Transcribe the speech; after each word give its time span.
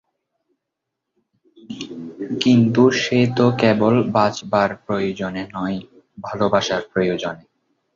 কিন্তু 2.41 2.83
সে 3.01 3.19
তো 3.37 3.45
কেবল 3.57 3.93
বাঁচবার 4.11 4.69
প্রয়োজনে 4.85 5.43
নয়, 5.55 5.77
ভালোবাসার 6.17 6.81
প্রয়োজনে। 6.93 7.43